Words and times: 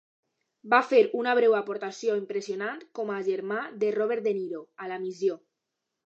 Va 0.73 0.77
fer 0.91 1.01
una 1.17 1.33
breu 1.39 1.51
aportació 1.57 2.15
impressionant 2.21 2.81
com 2.99 3.11
a 3.15 3.21
germà 3.27 3.59
de 3.83 3.91
Robert 3.97 4.25
De 4.29 4.33
Niro 4.39 4.63
a 4.85 4.89
"La 4.93 4.97
Missió". 5.05 5.37